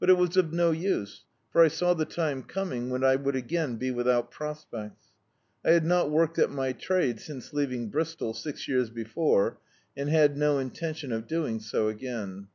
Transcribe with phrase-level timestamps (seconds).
[0.00, 3.36] But it was of no use: for I saw the time coming when I would
[3.36, 5.08] again be without prospects.
[5.62, 9.58] I had not worked at my trade since leaving Bristol, six years before,
[9.94, 12.48] and had no intendon of doing so again.